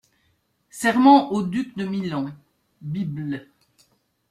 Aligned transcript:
Serment 0.71 1.31
au 1.31 1.43
duc 1.43 1.77
de 1.77 1.85
Milan, 1.85 2.31
Bibl. 2.81 3.47